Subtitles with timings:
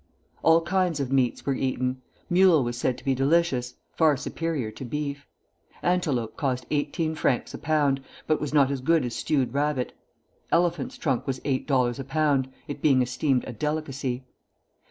[0.41, 2.01] All kinds of meats were eaten.
[2.27, 5.27] Mule was said to be delicious, far superior to beef.
[5.83, 9.93] Antelope cost eighteen francs a pound, but was not as good as stewed rabbit;
[10.51, 14.23] elephant's trunk was eight dollars a pound, it being esteemed a delicacy.